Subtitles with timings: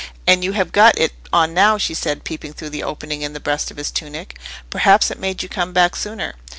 [0.25, 3.39] And you have got it on now," she said, peeping through the opening in the
[3.39, 4.39] breast of his tunic.
[4.71, 6.33] "Perhaps it made you come back sooner."